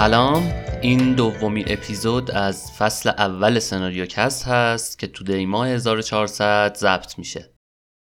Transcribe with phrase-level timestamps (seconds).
[0.00, 0.52] سلام.
[0.82, 7.18] این دومین اپیزود از فصل اول سناریو کست هست که تو دی ماه 1400 ضبط
[7.18, 7.54] میشه.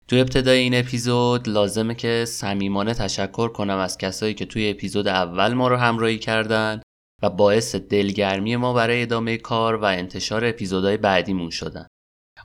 [0.07, 5.53] تو ابتدای این اپیزود لازمه که صمیمانه تشکر کنم از کسایی که توی اپیزود اول
[5.53, 6.81] ما رو همراهی کردن
[7.23, 11.87] و باعث دلگرمی ما برای ادامه کار و انتشار اپیزودهای بعدیمون شدن.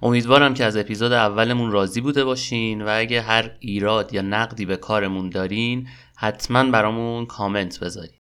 [0.02, 4.76] امیدوارم که از اپیزود اولمون راضی بوده باشین و اگه هر ایراد یا نقدی به
[4.76, 8.17] کارمون دارین حتما برامون کامنت بذارین.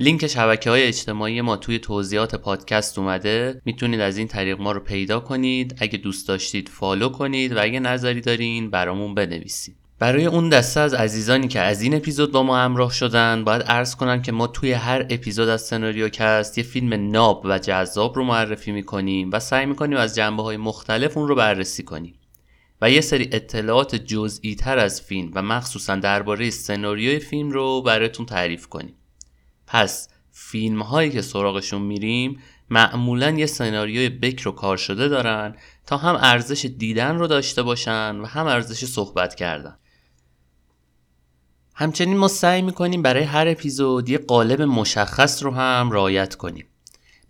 [0.00, 3.62] لینک شبکه های اجتماعی ما توی توضیحات پادکست اومده.
[3.64, 5.76] می‌تونید از این طریق ما رو پیدا کنید.
[5.78, 9.76] اگه دوست داشتید follow کنید و اگه نظری دارین برامون بنویسید.
[9.98, 13.96] برای اون دسته از عزیزانی که از این اپیزود با ما همراه شدن باید عرض
[13.96, 18.24] کنم که ما توی هر اپیزود از سناریو کست یه فیلم ناب و جذاب رو
[18.24, 22.14] معرفی می‌کنیم و سعی می‌کنیم از جنبه های مختلف اون رو بررسی کنیم.
[22.82, 28.26] و یه سری اطلاعات جزئی تر از فیلم و مخصوصا درباره سناریوی فیلم رو براتون
[28.26, 28.94] تعریف کنیم.
[29.68, 35.54] پس فیلم هایی که سراغشون میریم معمولا یه سناریوی بکر و کار شده دارن
[35.86, 39.78] تا هم ارزش دیدن رو داشته باشن و هم ارزش صحبت کردن.
[41.74, 46.66] همچنین ما سعی می‌کنیم برای هر اپیزود یه قالب مشخص رو هم رعایت کنیم.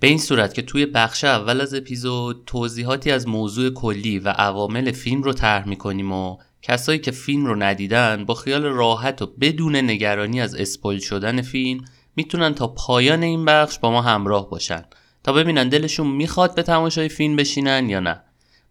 [0.01, 4.93] به این صورت که توی بخش اول از اپیزود توضیحاتی از موضوع کلی و عوامل
[4.93, 9.77] فیلم رو طرح می‌کنیم و کسایی که فیلم رو ندیدن با خیال راحت و بدون
[9.77, 11.85] نگرانی از اسپویل شدن فیلم
[12.19, 14.85] می‌تونن تا پایان این بخش با ما همراه باشن
[15.25, 18.21] تا ببینن دلشون می‌خواد به تماشای فیلم بشینن یا نه.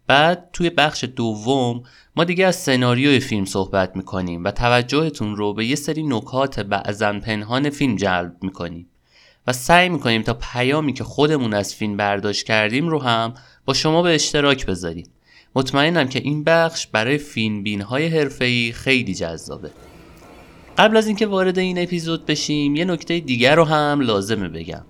[0.06, 1.82] بعد توی بخش دوم
[2.16, 7.12] ما دیگه از سناریوی فیلم صحبت می‌کنیم و توجهتون رو به یه سری نکات بعضا
[7.12, 8.86] پنهان فیلم جلب می‌کنیم
[9.46, 14.02] و سعی می‌کنیم تا پیامی که خودمون از فیلم برداشت کردیم رو هم با شما
[14.02, 15.06] به اشتراک بذاریم.
[15.54, 19.70] مطمئنم که این بخش برای فیلم بین های حرفه‌ای خیلی جذابه.
[20.78, 24.84] قبل از اینکه وارد این اپیزود بشیم یه نکته دیگر رو هم لازمه بگم.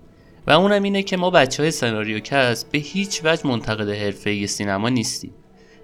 [0.47, 4.89] و اونم اینه که ما بچه های سناریو کست به هیچ وجه منتقد حرفه سینما
[4.89, 5.33] نیستیم.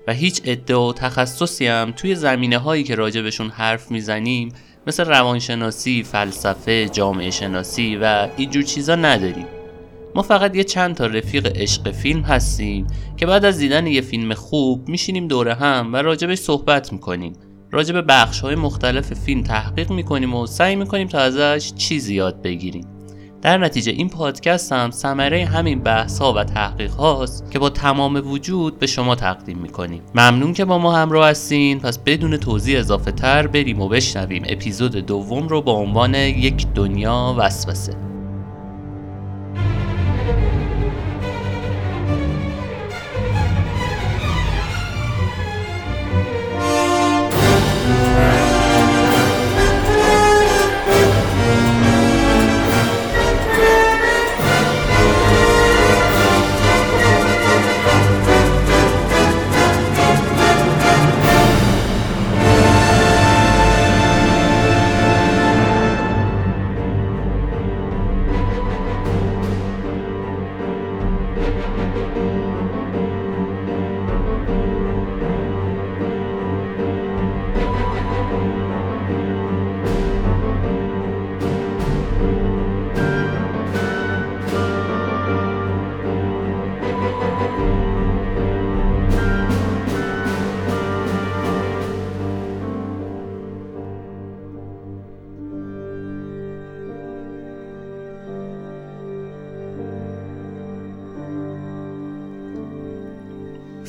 [0.08, 4.50] و هیچ ادعا و تخصصی هم توی زمینه هایی که راجبشون حرف می‌زنیم
[4.88, 9.48] مثل روانشناسی، فلسفه، جامعه شناسی و اینجور چیزا نداریم.
[10.16, 12.88] ما فقط یه چند تا رفیق عشق فیلم هستیم
[13.18, 17.34] که بعد از دیدن یه فیلم خوب میشینیم دوره هم و راجبش صحبت می‌کنیم.
[17.76, 22.42] راجع به بخش های مختلف فیلم تحقیق می‌کنیم و سعی می‌کنیم تا ازش چیزی یاد
[22.42, 22.88] بگیریم.
[23.42, 28.22] در نتیجه این پادکست هم ثمره همین بحث ها و تحقیق هاست که با تمام
[28.32, 30.02] وجود به شما تقدیم می‌کنیم.
[30.16, 31.80] ممنون که با ما همراه هستین.
[31.80, 37.36] پس بدون توضیح اضافه تر بریم و بشنویم اپیزود دوم رو با عنوان یک دنیا
[37.38, 38.15] وسوسه.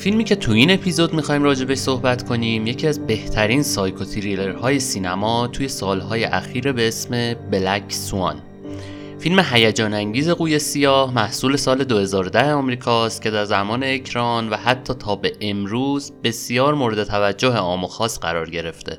[0.07, 4.05] فیلمی که تو این اپیزود می‌خوایم راجبش صحبت کنیم یکی از بهترین سایکو
[4.61, 8.41] های سینما توی سالهای اخیر به اسم بلک سوان
[9.19, 14.93] فیلم هیجان انگیز قوی سیاه محصول سال 2010 آمریکاست که در زمان اکران و حتی
[14.93, 18.97] تا به امروز بسیار مورد توجه عام و خاص قرار گرفته.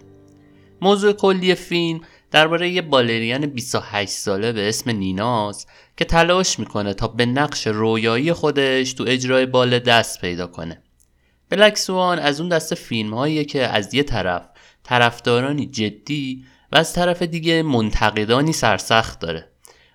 [0.82, 2.00] موضوع کلی فیلم
[2.30, 5.66] درباره یه بالرین 28 ساله به اسم نیناز
[5.96, 10.82] که تلاش می‌کنه تا به نقش رویایی خودش تو اجرای بال دست پیدا کنه.
[11.50, 14.42] بلک سوان از اون دست فیلم هاییه که از یه طرف
[14.82, 19.48] طرفدارانی جدی و از طرف دیگه منتقدانی سرسخت داره.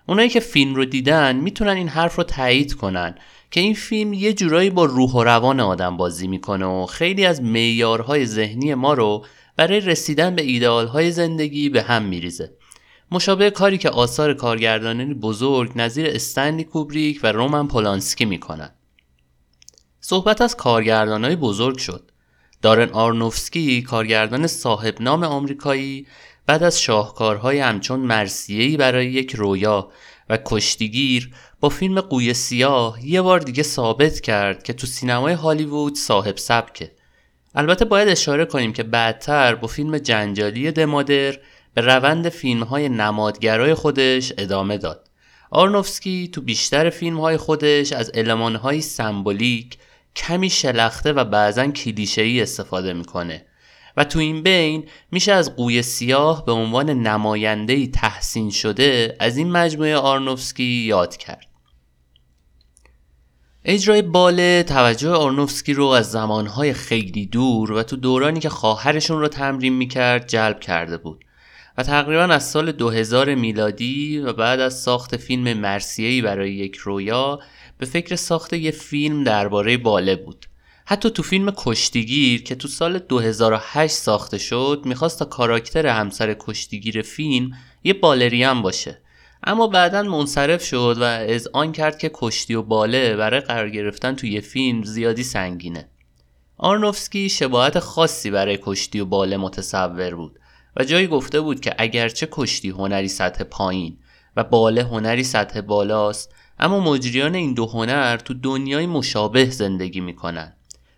[0.06, 3.14] اونایی که فیلم رو دیدن می‌تونن این حرف رو تایید کنن
[3.50, 7.42] که این فیلم یه جورایی با روح و روان آدم بازی می‌کنه و خیلی از
[7.42, 9.24] معیارهای ذهنی ما رو
[9.56, 12.52] برای رسیدن به ایدئالهای زندگی به هم میریزه.
[13.10, 18.70] مشابه کاری که آثار کارگردانانی بزرگ نظیر استنلی کوبریک و رومن پولانسکی می‌کنن.
[20.06, 22.10] صحبت از های بزرگ شد.
[22.62, 26.06] دارن آرنوفسکی کارگردان صاحب نام آمریکایی
[26.46, 29.88] بعد از شاهکارهای همچون مرسیهی برای یک رویا
[30.28, 31.30] و کشتیگیر
[31.60, 36.90] با فیلم قوی سیاه یه بار دیگه ثابت کرد که تو سینمای هالیوود صاحب سبکه
[37.54, 41.38] البته باید اشاره کنیم که بعدتر با فیلم جنجالی دمادر
[41.74, 45.10] به روند فیلم های نمادگرای خودش ادامه داد
[45.50, 49.78] آرنوفسکی تو بیشتر فیلم های خودش از علمان های سمبولیک
[50.16, 53.46] کمی شلخته و بعضا کلیشه‌ای استفاده می‌کنه.
[53.96, 59.50] و تو این بین میشه از قوی سیاه به عنوان نمایندهی تحسین شده از این
[59.52, 61.46] مجموعه آرنوفسکی یاد کرد.
[63.64, 69.28] اجرای باله توجه آرنوفسکی رو از زمانهای خیلی دور و تو دورانی که خواهرشون رو
[69.28, 71.24] تمرین می‌کرد جلب کرده بود.
[71.78, 77.40] و تقریبا از سال 2000 میلادی و بعد از ساخت فیلم مرسیهی برای یک رویا
[77.78, 80.46] به فکر ساخت یه فیلم درباره باله بود.
[80.86, 87.02] حتی تو فیلم کشتیگیر که تو سال 2008 ساخته شد می‌خواست تا کاراکتر همسر کشتیگیر
[87.02, 87.50] فیلم
[87.84, 89.00] یه بالریان باشه.
[89.44, 94.14] اما بعدا منصرف شد و از آن کرد که کشتی و باله برای قرار گرفتن
[94.14, 95.88] توی فیلم زیادی سنگینه.
[96.56, 100.38] آرنوفسکی شباهت خاصی برای کشتی و باله متصور بود.
[100.76, 103.98] و جایی گفته بود که اگرچه کشتی هنری سطح پایین
[104.36, 110.56] و باله هنری سطح بالاست اما مجریان این دو هنر تو دنیای مشابه زندگی می‌کنن.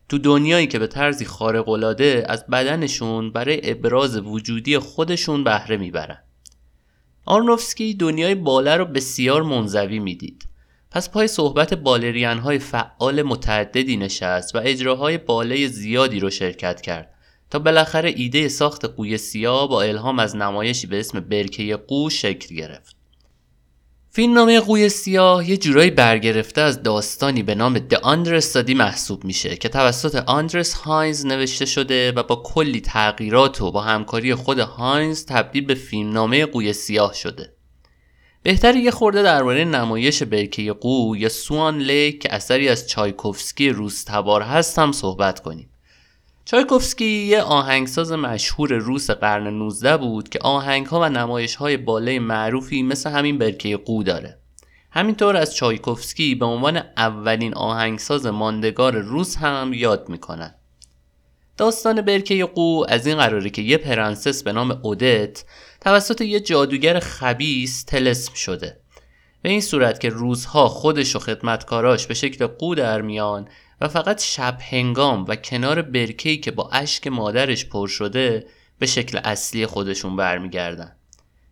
[0.08, 6.18] تو دنیایی که به طرزی خارق‌العاده از بدنشون برای ابراز وجودی خودشون بهره می‌برن.
[7.24, 10.48] آرنوفسکی دنیای باله رو بسیار منزوی می‌دید.
[10.90, 17.14] پس پای صحبت بالرین های فعال متعددی نشست و اجراهای باله زیادی رو شرکت کرد.
[17.50, 22.54] تا بالاخره ایده ساخت قوی سیاه با الهام از نمایشی به اسم برکه قو شکل
[22.54, 22.96] گرفت.
[24.18, 29.68] فیلمنامه قوی سیاه یه جورایی برگرفته از داستانی به نام The Understudy محسوب میشه که
[29.68, 35.64] توسط آندرس هاینز نوشته شده و با کلی تغییرات و با همکاری خود هاینز تبدیل
[35.64, 37.52] به فیلمنامه قوی سیاه شده.
[38.42, 44.42] بهتره یه خورده درباره نمایش برکه قو یا Swan Lake که اثری از چایکوفسکی روس‌تبار
[44.42, 45.70] هست هم صحبت کنیم.
[46.46, 53.10] چایکوفسکی یه آهنگساز مشهور روس قرن 19 بود که آهنگها و نمایشهای بالای معروفی مثل
[53.10, 54.38] همین برکه قو داره.
[54.90, 60.54] همینطور از چایکوفسکی به عنوان اولین آهنگساز ماندگار روس هم یاد می‌کنن.
[61.56, 65.44] داستان برکه قو از این قراره که یه پرنسس به نام اودت
[65.80, 68.80] توسط یه جادوگر خبیس تلسم شده.
[69.42, 73.48] به این صورت که روزها خودش و خدمتکاراش به شکل قو در میان
[73.80, 78.46] و فقط شب هنگام و کنار برکهی که با اشک مادرش پر شده
[78.78, 80.96] به شکل اصلی خودشون برمیگردن.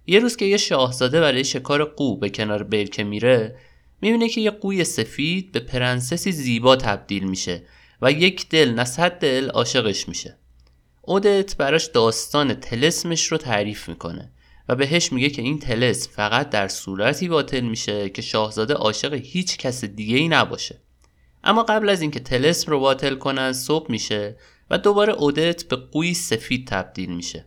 [0.07, 3.57] یه روز که یه شاهزاده برای شکار قو به کنار برکه میره
[4.01, 7.63] می‌بینه که یه قوی سفید به پرنسسی زیبا تبدیل میشه
[8.03, 10.39] و یک دل نه صد دل عاشقش میشه.
[11.03, 14.33] اودت براش داستان تلسمش رو تعریف می‌کنه
[14.69, 19.59] و بهش میگه که این تلس فقط در صورتی باطل میشه که شاهزاده عاشق هیچ
[19.59, 20.81] کس دیگه ای نباشه.
[21.45, 24.37] اما قبل از اینکه تلسم رو باطل کنن صبح میشه
[24.71, 27.47] و دوباره اودت به قوی سفید تبدیل میشه.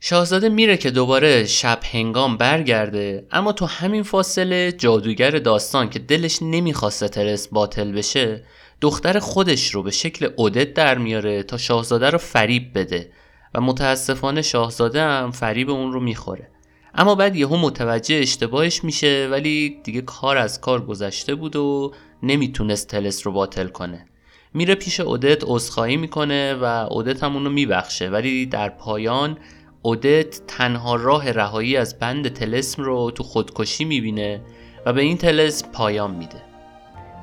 [0.00, 6.38] شاهزاده میره که دوباره شب هنگام برگرده اما تو همین فاصله جادوگر داستان که دلش
[6.42, 8.44] نمی‌خواسته تلس باطل بشه
[8.80, 13.12] دختر خودش رو به شکل اودت در میاره تا شاهزاده رو فریب بده
[13.54, 16.51] و متاسفانه شاهزاده هم فریب اون رو می‌خوره.
[16.94, 22.88] اما بعد یهو متوجه اشتباهش میشه ولی دیگه کار از کار گذشته بود و نمی‌تونست
[22.88, 24.06] تلس رو باطل کنه.
[24.54, 28.08] میره پیش اودت عذرخواهی می‌کنه و اودت هم اونو میبخشه.
[28.08, 29.38] ولی در پایان
[29.82, 34.40] اودت تنها راه رهایی از بند تلسم رو تو خودکشی می‌بینه
[34.86, 36.42] و به این تلسم پایان میده.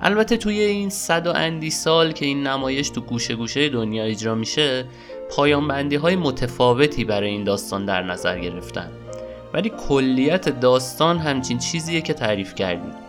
[0.02, 4.36] البته توی این صد و اندی سال که این نمایش تو گوشه گوشه دنیا اجرا
[4.36, 4.86] میشه
[5.30, 8.92] پایان بندی های متفاوتی برای این داستان در نظر گرفتن.
[9.54, 13.09] ولی کلیت داستان همچین چیزیه که تعریف کردیم.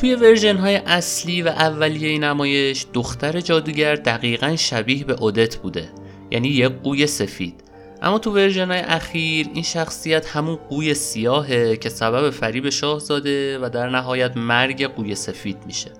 [0.00, 5.88] توی version های اصلی و اولیه نمایش دختر جادوگر دقیقا شبیه به اودت بوده.
[6.30, 7.54] یعنی یه قوی سفید.
[8.02, 13.68] اما تو version های اخیر این شخصیت همون قوی سیاهه که سبب فریب شاهزاده و
[13.68, 15.90] در نهایت مرگ قوی سفید میشه.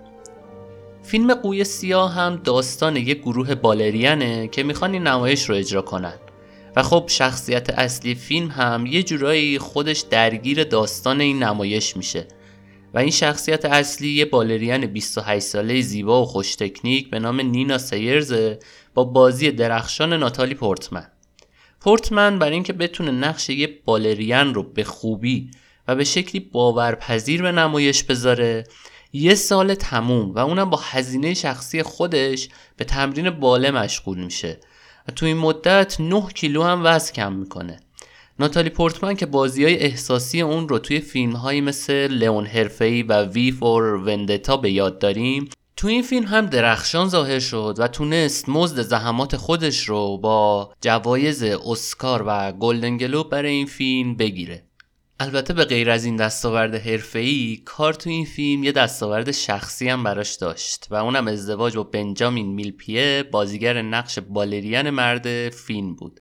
[1.02, 6.14] فیلم قوی سیاه هم داستان یک گروه بالرینه که می‌خوان این نمایش رو اجرا کنن.
[6.76, 12.26] و خب شخصیت اصلی فیلم هم یه جورایی خودش درگیر داستان این نمایش میشه.
[12.94, 17.78] و این شخصیت اصلی یه بالرین 28 ساله زیبا و خوش تکنیک به نام نینا
[17.78, 18.58] سیرزه
[18.94, 21.06] با بازی درخشان ناتالی پورتمن.
[21.80, 25.50] پورتمن برای اینکه بتونه نقش یه بالرین رو به خوبی
[25.88, 28.64] و به شکلی باورپذیر به نمایش بذاره
[29.12, 34.60] یه سال تموم و اونم با هزینه شخصی خودش به تمرین باله مشغول میشه.
[35.08, 37.80] و تو این مدت 9 کیلو هم وزن کم می‌کنه.
[38.40, 43.24] ناتالی پورتمن که بازی های احساسی اون رو توی فیلم هایی مثل لئون هرفی و
[43.24, 48.48] وی فور وندتا به یاد داریم تو این فیلم هم درخشان ظاهر شد و تونست
[48.48, 54.62] مزد زحمات خودش رو با جوایز اسکار و گلدن گلوب برای این فیلم بگیره.
[55.20, 60.02] البته به غیر از این دستاورد حرفه‌ای کار تو این فیلم یه دستاورد شخصی هم
[60.02, 66.20] براش داشت و اونم ازدواج با بنجامین میلپیه بازیگر نقش بالرین مرد فیلم بود.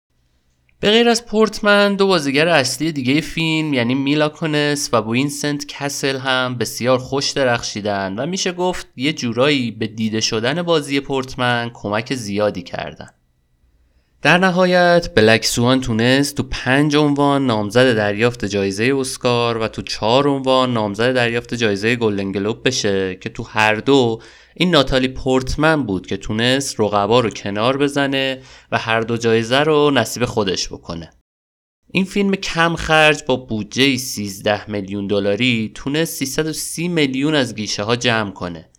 [0.81, 6.19] به غیر از پورتمن دو بازیگر اصلی دیگه فیلم یعنی میلا کونیس و وینسنت کسل
[6.19, 12.15] هم بسیار خوش درخشیدن و میشه گفت یه جورایی به دیده شدن بازی پورتمن کمک
[12.15, 13.09] زیادی کردن.
[14.23, 20.29] در نهایت Black Swan تونست تو پنج عنوان نامزد دریافت جایزه اسکار و تو چهار
[20.29, 24.21] عنوان نامزد دریافت جایزه گلدن گلوب بشه که تو هر دو
[24.55, 29.91] این ناتالی پورتمن بود که تونست رقبا رو کنار بزنه و هر دو جایزه رو
[29.91, 31.11] نصیب خودش بکنه.
[31.93, 37.97] این فیلم کم خرج با بودجه 13 میلیون دلاری تونست 330 میلیون از گیشه ها
[37.97, 38.71] جمع کنه.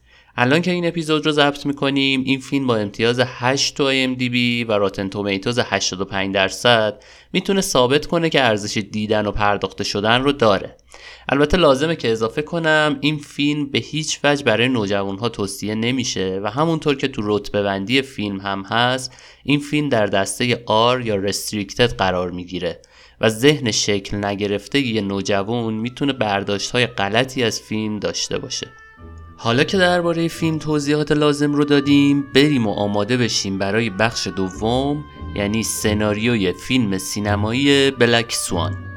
[0.41, 4.71] الان که این اپیزود رو ضبط می‌کنیم این فیلم با امتیاز 8 تو IMDb و
[4.71, 10.75] راتن تومیتوز 85 درصد می‌تونه ثابت کنه که ارزش دیدن و پرداخته شدن رو داره.
[11.29, 16.39] البته لازمه که اضافه کنم این فیلم به هیچ وجه برای نوجوان ها توصیه نمیشه
[16.43, 21.15] و همونطور که تو رتبه بندی فیلم هم هست این فیلم در دسته آر یا
[21.15, 22.81] رستریکتد قرار می‌گیره
[23.21, 28.67] و ذهن شکل نگرفته یه نوجوان می‌تونه برداشت های غلطی از فیلم داشته باشه.
[29.43, 35.03] حالا که درباره فیلم توضیحات لازم رو دادیم بریم و آماده بشیم برای بخش دوم
[35.36, 38.90] یعنی سناریوی فیلم سینمایی بلک سوان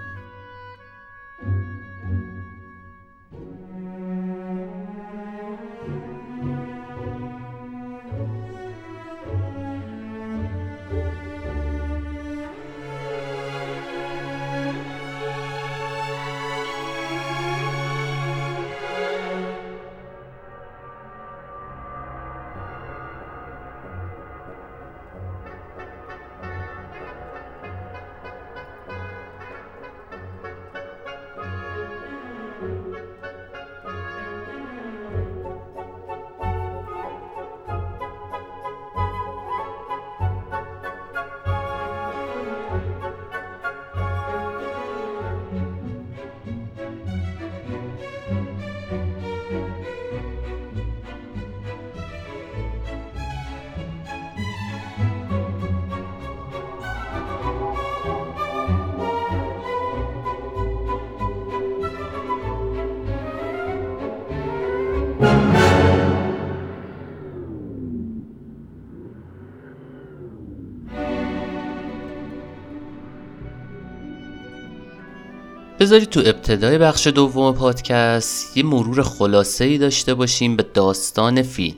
[75.84, 81.76] بذارید تو ابتدای بخش دوم پادکست یه مرور خلاصه ای داشته باشیم به داستان فیلم.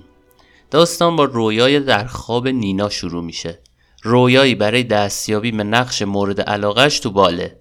[0.70, 3.58] داستان با رویای در خواب نینا شروع میشه.
[4.02, 7.58] رویایی برای دستیابی به نقش مورد علاقش تو باله.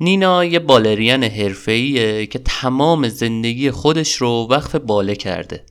[0.00, 5.64] نینا یه بالرین حرفه‌ایه که تمام زندگی خودش رو وقف باله کرده.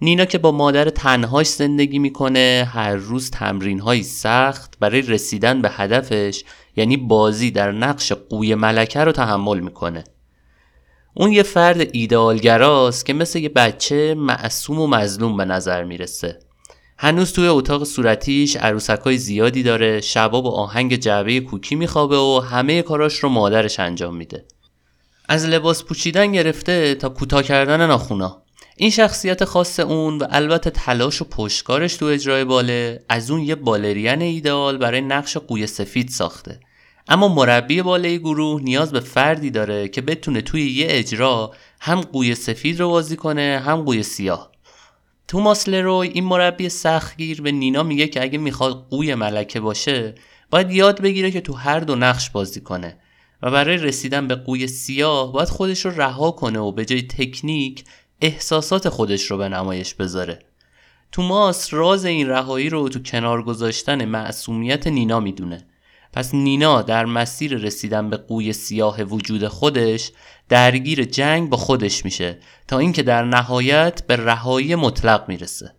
[0.00, 5.70] نینا که با مادر تنهاش زندگی می‌کنه هر روز تمرین های سخت برای رسیدن به
[5.70, 6.44] هدفش
[6.76, 10.04] یعنی بازی در نقش قوی ملکه رو تحمل می‌کنه.
[11.14, 16.38] اون یه فرد ایدئالگراست که مثل یه بچه معصوم و مظلوم به نظر می‌رسه.
[16.98, 22.82] هنوز توی اتاق صورتیش عروسکای زیادی داره شبا با آهنگ جعبه کوکی میخوابه و همه
[22.82, 24.44] کاراش رو مادرش انجام میده.
[25.28, 28.45] از لباس پوچیدن گرفته تا کوتاه کردن ناخونا.
[28.78, 33.54] این شخصیت خاص اون و البته تلاش و پشتکارش تو اجرای باله از اون یه
[33.54, 36.60] بالرین ایدئال برای نقش قوی سفید ساخته.
[37.08, 42.34] اما مربی بالای گروه نیاز به فردی داره که بتونه توی یه اجرا هم قوی
[42.34, 44.52] سفید رو بازی کنه هم قوی سیاه.
[45.28, 50.14] توماس لروی این مربی سختگیر به نینا میگه که اگه می‌خواد قوی ملکه باشه
[50.50, 52.98] باید یاد بگیره که تو هر دو نقش بازی کنه.
[53.42, 57.84] و برای رسیدن به قوی سیاه باید خودش رو رها کنه و به جای تکنیک
[58.20, 60.38] احساسات خودش رو به نمایش بذاره.
[61.12, 65.66] توماس راز این رهایی رو تو کنار گذاشتن معصومیت نینا می‌دونه.
[66.12, 70.12] پس نینا در مسیر رسیدن به قوی سیاه وجود خودش
[70.48, 75.74] درگیر جنگ با خودش میشه تا اینکه در نهایت به رهایی مطلق می‌رسه.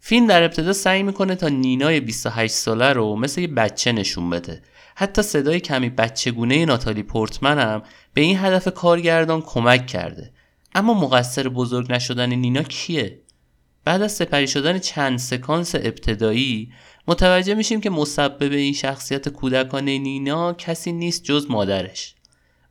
[0.00, 4.62] فیلم در ابتدا سعی می‌کنه تا نینای 28 ساله رو مثل یه بچه نشون بده.
[4.94, 7.82] حتی صدای کمی بچگونه ناتالی پورتمن هم
[8.14, 10.32] به این هدف کارگردان کمک کرده.
[10.74, 13.20] اما مقصر بزرگ نشدن نینا کیه؟
[13.84, 16.72] بعد از سپری شدن چند سکانس ابتدایی
[17.08, 22.14] متوجه میشیم که مسبب این شخصیت کودکانه نینا کسی نیست جز مادرش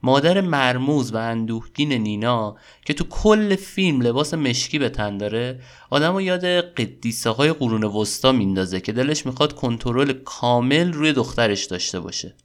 [0.04, 6.16] مادر مرموز و اندوهگین نینا که تو کل فیلم لباس مشکی به تن داره آدم
[6.16, 12.00] و یاد قدیسه های قرون وسطا میندازه که دلش می‌خواد کنترل کامل روی دخترش داشته
[12.00, 12.36] باشه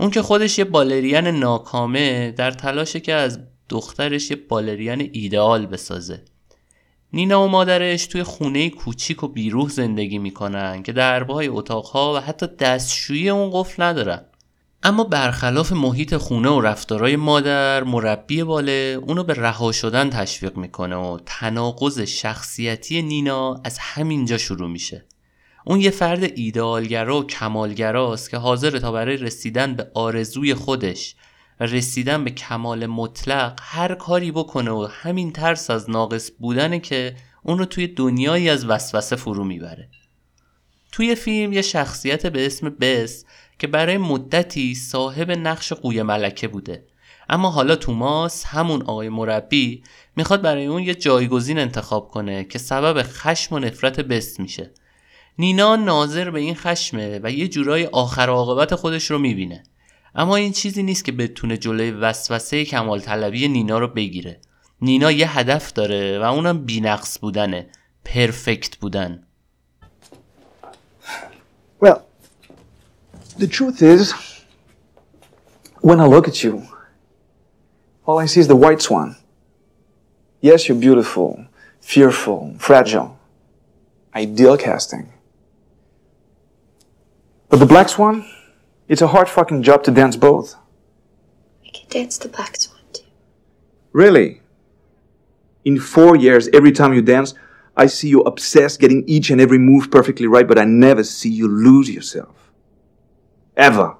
[0.00, 6.22] اون که خودش یه بالرین ناکامه در تلاشه که از دخترش یه بالرین ایدئال بسازه.
[7.12, 12.46] نینا و مادرش توی خونه کوچیک و بیروح زندگی می‌کنن که دربای اتاقها و حتی
[12.46, 14.24] دستشویی اون قفل ندارن.
[14.82, 20.96] اما برخلاف محیط خونه و رفتارای مادر مربی باله اونو به رها شدن تشویق می‌کنه
[20.96, 25.04] و تناقض شخصیتی نینا از همینجا شروع میشه.
[25.66, 31.14] اون یه فرد ایدئالگرا و کمالگراست که حاضر تا برای رسیدن به آرزوی خودش
[31.66, 37.58] رسیدن به کمال مطلق هر کاری بکنه و همین ترس از ناقص بودنه که اون
[37.58, 39.88] رو توی دنیایی از وسوسه فرو می‌بره.
[40.92, 43.24] توی فیلم یه شخصیت به اسم بس
[43.58, 46.86] که برای مدتی صاحب نقش قوی ملکه بوده.
[47.28, 49.82] اما حالا توماس همون آقای مربی
[50.16, 54.70] می‌خواد برای اون یه جایگزین انتخاب کنه که سبب خشم و نفرت بست میشه.
[55.38, 59.62] نینا ناظر به این خشمه و یه جورای آخر عاقبت خودش رو می‌بینه.
[60.14, 64.40] اما این چیزی نیست که بتونه جلوی وسوسه کمال طلبی نینا رو بگیره
[64.82, 67.66] نینا یه هدف داره و اونم بینقص بودنه
[68.04, 69.22] پرفکت بودن
[71.80, 72.00] Well,
[73.38, 74.14] the truth is,
[75.88, 76.54] when I look at you,
[78.06, 79.16] all I see is the white swan.
[80.40, 81.30] Yes, you're beautiful,
[81.80, 83.18] fearful, fragile.
[84.14, 85.12] Ideal casting.
[87.50, 88.24] But the black swan,
[88.88, 90.56] it's a hard fucking job to dance both.
[91.64, 93.04] I can dance the black swan too.
[93.92, 94.42] Really?
[95.64, 97.34] In four years, every time you dance,
[97.76, 101.30] I see you obsessed getting each and every move perfectly right, but I never see
[101.30, 102.52] you lose yourself.
[103.56, 103.96] Ever.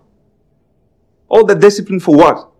[1.28, 2.50] All that discipline for what?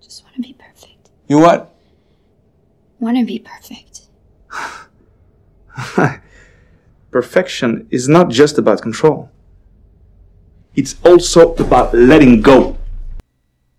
[0.00, 1.10] Just want to be perfect.
[1.28, 1.74] You what?
[3.00, 4.02] Want to be perfect.
[7.14, 9.18] Perfection is not just about control.
[10.80, 12.76] It's also about letting go.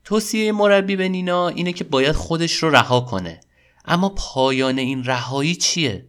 [0.03, 3.39] توصیه مربی به نینا اینه که باید خودش رو رها کنه
[3.85, 6.05] اما پایان این رهایی چیه؟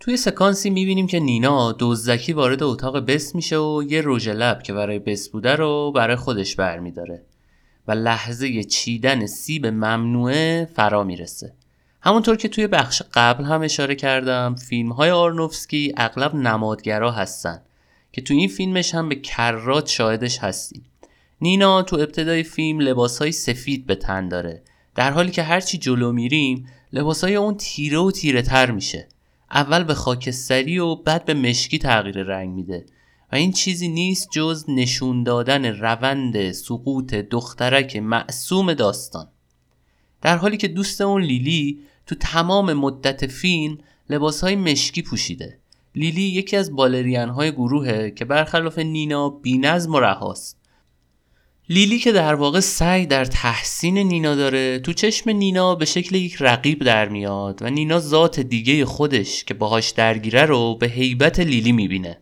[0.00, 4.72] توی سکانسی می‌بینیم که نینا دزدکی وارد اتاق بس میشه و یه رژ لب که
[4.72, 7.22] برای بس بوده رو برای خودش برمیداره
[7.88, 11.54] و لحظه چیدن سیب ممنوعه فرا می‌رسه
[12.06, 17.62] همونطور که توی بخش قبل هم اشاره کردم فیلم های آرنوفسکی اغلب نمادگرا هستن
[18.12, 20.84] که توی این فیلمش هم به کرات شاهدش هستیم.
[21.40, 24.62] نینا تو ابتدای فیلم لباسهای سفید به تن داره.
[24.94, 29.08] در حالی که هرچی جلو میریم لباسهای اون تیره و تیره تر میشه.
[29.50, 32.86] اول به خاکستری و بعد به مشکی تغییر رنگ میده.
[33.32, 39.28] و این چیزی نیست جز نشون دادن روند سقوط دخترک معصوم داستان.
[40.22, 43.78] در حالی که دوست اون لیلی تو تمام مدت فیلم
[44.10, 45.58] لباسهای مشکی پوشیده.
[45.94, 50.58] لیلی یکی از بالرین های گروهه که برخلاف نینا بینظم و رهاست.
[51.68, 56.36] لیلی که در واقع سعی در تحسین نینا داره تو چشم نینا به شکل یک
[56.40, 61.72] رقیب در میاد و نینا ذات دیگه خودش که باهاش درگیره رو به هیبت لیلی
[61.72, 62.18] می‌بینه.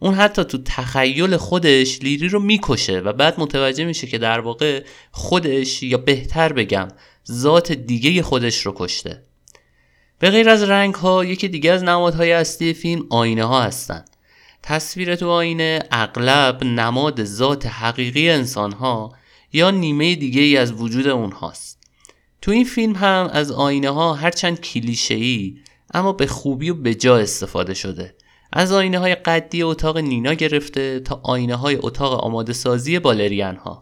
[0.00, 4.84] اون حتی تو تخیل خودش لیلی رو می‌کشه و بعد متوجه میشه که در واقع
[5.10, 6.88] خودش یا بهتر بگم
[7.32, 9.22] ذات دیگه خودش رو کشته.
[10.18, 14.04] به غیر از رنگ ها یکی دیگه از نمادهای اصلی فیلم آینه ها هستن.
[14.62, 19.12] تصویر تو آینه اغلب نماد ذات حقیقی انسان ها
[19.52, 21.78] یا نیمه دیگه ای از وجود اونهاست.
[22.42, 25.56] تو این فیلم هم از آینه ها هرچند کلیشه‌ای
[25.94, 28.14] اما به خوبی و به جا استفاده شده.
[28.52, 33.80] از آینه های قدی اتاق نینا گرفته تا آینه های اتاق آماده سازی بالرین ها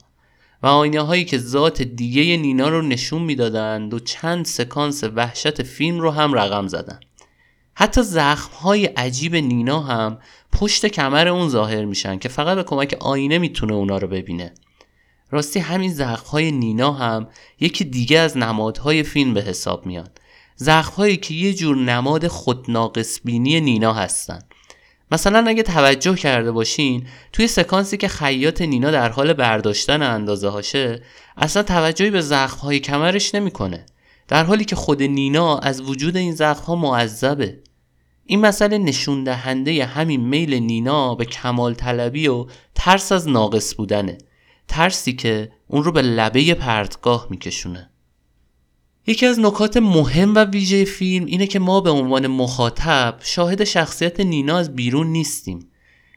[0.63, 6.01] و آینه هایی که ذات دیگه نینا رو نشون می‌دادند و چند سکانس وحشت فیلم
[6.01, 7.01] رو هم رقم زدن.
[7.75, 10.19] حتی زخم های عجیب نینا هم
[10.53, 14.55] پشت کمر اون ظاهر میشن که فقط به کمک آینه می‌تونه اونا رو ببینه.
[15.31, 17.29] راستی همین زخمهای نینا هم
[17.61, 20.09] یکی دیگه از نمادهای فیلم به حساب میان
[20.57, 24.39] زخمهایی که یه جور نماد خودناقصبینی نینا هستن.
[25.13, 31.03] مثلا اگه توجه کرده باشین توی سکانسی که خیاط نینا در حال برداشتن اندازه هاشه
[31.37, 33.87] اصلا توجهی به زخمهای کمرش نمی‌کنه.
[34.29, 37.59] در حالی که خود نینا از وجود این زخمها معذبه.
[38.25, 44.19] این مسئله نشون دهنده همین میل نینا به کمال طلبی و ترس از ناقص بودنه.
[44.69, 47.91] ترسی که اون رو به لبه پرتگاه میکشونه.
[49.07, 54.21] یکی از نکات مهم و ویژه فیلم اینه که ما به عنوان مخاطب شاهد شخصیت
[54.21, 55.71] نینا از بیرون نیستیم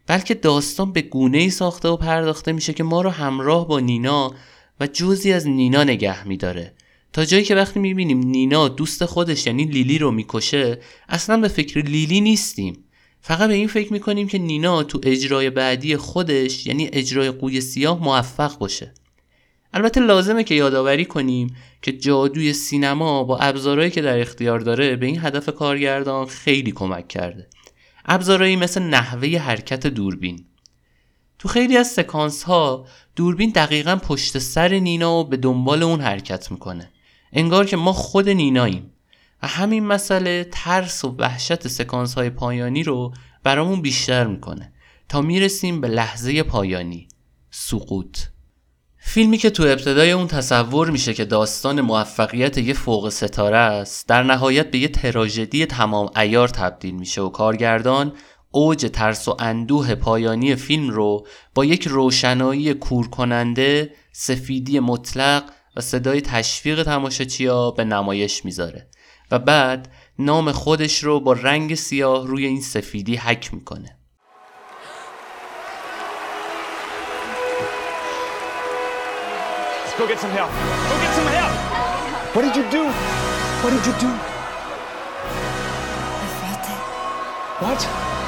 [0.07, 4.33] بلکه داستان به گونه ای ساخته و پرداخته میشه که ما رو همراه با نینا
[4.79, 6.73] و جزی از نینا نگه میداره.
[7.13, 11.79] تا جایی که وقتی می‌بینیم نینا دوست خودش یعنی لیلی رو می‌کشه اصلا به فکر
[11.79, 12.83] لیلی نیستیم.
[13.21, 18.03] فقط به این فکر می‌کنیم که نینا تو اجرای بعدی خودش یعنی اجرای قوی سیاه
[18.03, 18.93] موفق باشه.
[19.73, 25.05] البته لازمه که یادآوری کنیم که جادوی سینما با ابزارهایی که در اختیار داره به
[25.05, 27.47] این هدف کارگردان خیلی کمک کرده.
[28.05, 30.45] ابزارهایی مثل نحوه حرکت دوربین.
[31.39, 36.51] تو خیلی از سکانس ها دوربین دقیقا پشت سر نینا و به دنبال اون حرکت
[36.51, 36.91] می‌کنه.
[37.33, 38.91] انگار که ما خود نیناییم.
[39.43, 44.73] و همین مسئله ترس و وحشت سکانس های پایانی رو برامون بیشتر می‌کنه.
[45.09, 47.07] تا می‌رسیم به لحظه پایانی.
[47.51, 48.17] سقوط.
[49.11, 54.23] فیلمی که تو ابتدای اون تصور میشه که داستان موفقیت یه فوق ستاره است در
[54.23, 58.13] نهایت به یه تراژدی تمام ایار تبدیل میشه و کارگردان
[58.51, 65.43] اوج ترس و اندوه پایانی فیلم رو با یک روشنایی کور کننده سفیدی مطلق
[65.75, 68.87] و صدای تشویق تماشاچیا به نمایش می‌ذاره
[69.31, 73.98] و بعد نام خودش رو با رنگ سیاه روی این سفیدی حک می‌کنه.
[79.99, 80.49] Go get some help.
[80.49, 81.51] Go get some help.
[82.33, 82.87] What did you do?
[83.61, 84.07] What did you do?
[86.15, 86.81] I felt it.
[87.65, 88.18] What?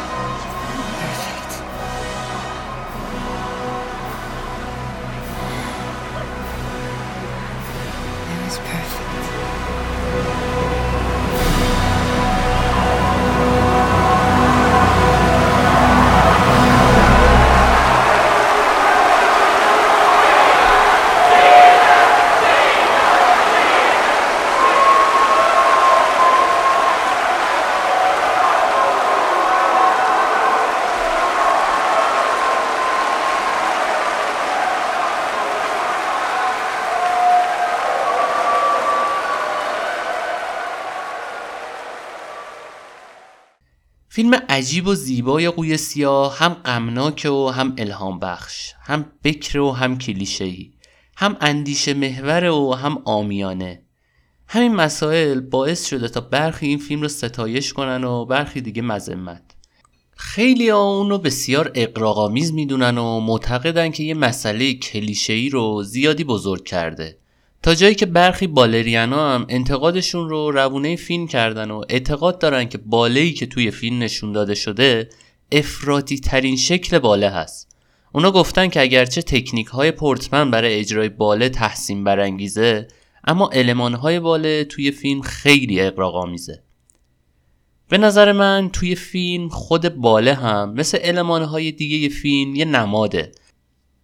[44.22, 49.72] فیلم عجیب و زیبای قوی سیاه هم غمناک و هم الهام بخش هم بکر و
[49.72, 50.72] هم کلیشه‌ای
[51.18, 53.82] هم اندیشه محور و هم آمیانه.
[54.48, 59.44] همین مسائل باعث شده تا برخی این فیلم رو ستایش کنن و برخی دیگه مذمت.
[60.18, 66.64] خیلی ها اونو بسیار اقراقامیز می‌دونن و معتقدن که یه مسئله کلیشه‌ای رو زیادی بزرگ
[66.64, 67.18] کرده.
[67.64, 72.78] تا جایی که برخی بالریانا هم انتقادشون رو روونه فیلم کردن و اعتقاد دارن که
[72.78, 75.10] باله‌ای که توی فیلم نشون داده شده
[75.52, 77.72] افراطی ترین شکل باله هست.
[78.14, 82.88] اونا گفتن که اگرچه تکنیک های پورتمن برای اجرای باله تحسین برانگیزه
[83.28, 86.64] اما علمان های باله توی فیلم خیلی اقراق‌آمیزه
[87.90, 93.32] به نظر من توی فیلم خود باله هم مثل علمان های دیگه فیلم یه نماده.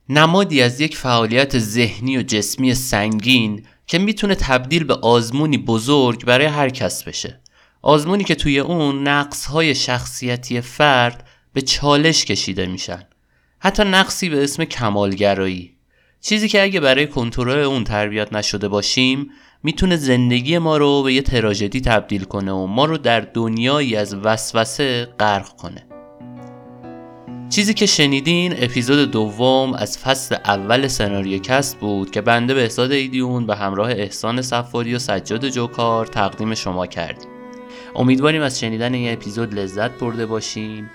[0.10, 6.46] نمادی از یک فعالیت ذهنی و جسمی سنگین که می‌تونه تبدیل به آزمونی بزرگ برای
[6.46, 7.42] هر کس بشه.
[7.82, 13.04] آزمونی که توی اون نقص های شخصیتی فرد به چالش کشیده میشن.
[13.60, 15.74] حتی نقصی به اسم کمالگرایی.
[16.22, 19.30] چیزی که اگه برای کنترل اون تربیت نشده باشیم
[19.64, 24.16] می‌تونه زندگی ما رو به یه تراژدی تبدیل کنه و ما رو در دنیایی از
[24.16, 25.87] وسوسه غرق کنه.
[27.50, 32.92] چیزی که شنیدین اپیزود دوم از فصل اول سناریو کست بود که بنده به احساد
[32.92, 37.30] ایدیون به همراه احسان صفاری و سجاد جوکار تقدیم شما کردیم.
[37.96, 40.90] امیدواریم از شنیدن این اپیزود لذت برده باشین.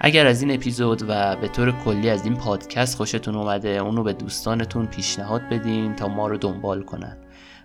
[0.00, 4.12] اگر از این اپیزود و به طور کلی از این پادکست خوشتون اومده اونو به
[4.12, 7.16] دوستانتون پیشنهاد بدین تا ما رو دنبال کنن.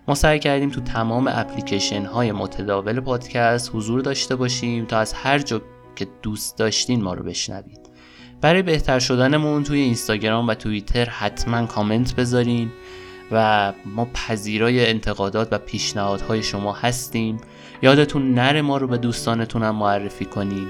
[0.08, 5.38] ما سعی کردیم تو تمام اپلیکیشن های متداول پادکست حضور داشته باشیم تا از هر
[5.38, 5.62] جا
[5.96, 7.91] که دوست داشتین ما رو بشنوید.
[8.42, 12.72] برای بهتر شدنمون توی اینستاگرام و توییتر حتما کامنت بذارین
[13.32, 17.36] و ما پذیرای انتقادات و پیشنهادهای شما هستیم.
[17.82, 20.66] یادتون نره ما رو به دوستانتون هم معرفی کنین.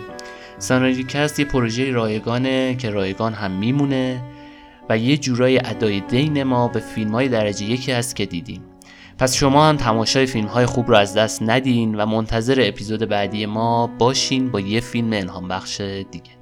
[0.58, 4.22] سناریوکست یه پروژه رایگانه که رایگان هم میمونه
[4.88, 8.62] و یه جورای ادای دین ما به فیلم های درجه یکی هست که دیدیم
[9.18, 13.46] پس شما هم تماشای فیلم های خوب رو از دست ندین و منتظر اپیزود بعدی
[13.46, 16.41] ما باشین با یه فیلم الهام بخش دیگه.